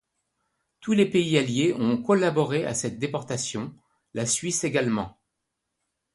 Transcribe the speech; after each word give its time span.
Tous 0.79 0.93
les 0.93 1.05
pays 1.07 1.37
alliés 1.37 1.75
ont 1.77 2.01
collaboré 2.01 2.65
à 2.65 2.73
cette 2.73 2.97
déportation, 2.97 3.71
la 4.15 4.25
Suisse 4.25 4.63
également. 4.63 5.19